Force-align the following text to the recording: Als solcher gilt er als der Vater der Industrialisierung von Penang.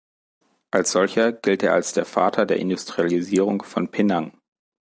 Als 0.71 0.93
solcher 0.93 1.31
gilt 1.31 1.61
er 1.61 1.73
als 1.75 1.93
der 1.93 2.05
Vater 2.05 2.47
der 2.47 2.57
Industrialisierung 2.57 3.61
von 3.61 3.91
Penang. 3.91 4.35